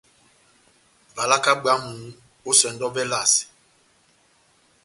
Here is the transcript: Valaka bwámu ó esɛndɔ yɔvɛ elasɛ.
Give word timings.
Valaka 1.15 1.51
bwámu 1.61 1.91
ó 2.49 2.51
esɛndɔ 2.55 2.85
yɔvɛ 2.87 3.01
elasɛ. 3.05 3.43